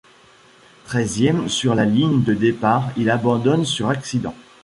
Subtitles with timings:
[0.85, 4.33] Treizième sur la ligne de départ, il abandonne sur accident.